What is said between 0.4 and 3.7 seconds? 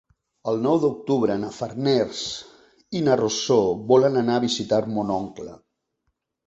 El nou d'octubre na Farners i na Rosó